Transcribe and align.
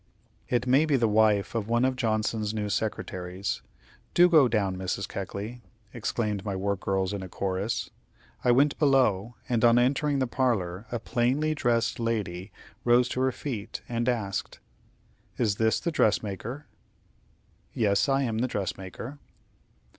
"It 0.49 0.65
may 0.65 0.85
be 0.87 0.95
the 0.95 1.07
wife 1.07 1.53
of 1.53 1.67
one 1.69 1.85
of 1.85 1.95
Johnson's 1.95 2.55
new 2.55 2.69
secretaries. 2.71 3.61
Do 4.15 4.27
go 4.29 4.47
down, 4.47 4.75
Mrs. 4.75 5.07
Keckley," 5.07 5.61
exclaimed 5.93 6.43
my 6.43 6.55
work 6.55 6.79
girls 6.79 7.13
in 7.13 7.21
a 7.21 7.29
chorus. 7.29 7.91
I 8.43 8.49
went 8.49 8.79
below, 8.79 9.35
and 9.47 9.63
on 9.63 9.77
entering 9.77 10.17
the 10.17 10.25
parlor, 10.25 10.87
a 10.91 10.97
plainly 10.97 11.53
dressed 11.53 11.99
lady 11.99 12.51
rose 12.83 13.07
to 13.09 13.21
her 13.21 13.31
feet, 13.31 13.83
and 13.87 14.09
asked: 14.09 14.59
"Is 15.37 15.57
this 15.57 15.79
the 15.79 15.91
dressmaker?" 15.91 16.65
"Yes, 17.71 18.09
I 18.09 18.23
am 18.23 18.39
a 18.43 18.47
dressmaker." 18.47 19.19